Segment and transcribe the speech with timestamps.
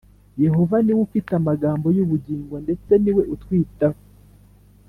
[0.43, 3.99] yehova niwe ufite amagambo yubugingo ndetse niwe utwitaho